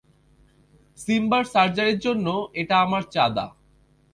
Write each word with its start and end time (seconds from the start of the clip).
সিম্বার 0.97 1.43
সার্জারির 1.53 1.99
জন্য 1.99 2.27
এটা 2.53 2.75
আমার 2.85 3.03
চাঁদা। 3.13 3.45